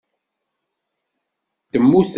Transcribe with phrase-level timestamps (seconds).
[1.71, 2.09] Temmutem?